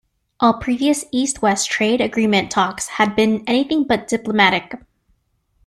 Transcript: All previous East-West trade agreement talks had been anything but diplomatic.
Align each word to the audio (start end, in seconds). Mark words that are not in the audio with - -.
All 0.39 0.55
previous 0.55 1.05
East-West 1.11 1.69
trade 1.69 2.01
agreement 2.01 2.49
talks 2.49 2.87
had 2.87 3.15
been 3.15 3.43
anything 3.45 3.83
but 3.83 4.07
diplomatic. 4.07 4.73